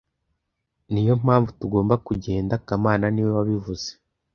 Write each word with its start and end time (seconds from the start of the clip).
Niyo 0.91 1.13
mpamvu 1.23 1.49
tugomba 1.59 1.93
kugenda 2.07 2.53
kamana 2.67 3.05
niwe 3.09 3.31
wabivuze 3.37 3.87